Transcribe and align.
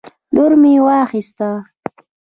لور 0.33 0.51
مې 0.61 0.73
واخیست 0.85 1.39